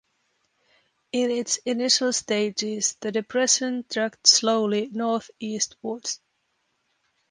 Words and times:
In 1.11 1.29
its 1.29 1.57
initial 1.57 2.11
stages, 2.11 2.97
the 3.01 3.11
depression 3.11 3.85
tracked 3.87 4.25
slowly 4.25 4.89
northeastwards. 4.91 6.19